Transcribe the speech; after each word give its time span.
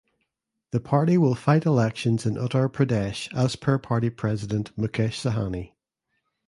The 0.71 0.79
Party 0.79 1.15
will 1.15 1.35
fight 1.35 1.63
Elections 1.63 2.25
in 2.25 2.33
Uttar 2.33 2.67
Pradesh 2.69 3.31
as 3.35 3.55
per 3.55 3.77
Party 3.77 4.09
President 4.09 4.75
Mukesh 4.75 5.19
Sahani. 5.23 5.73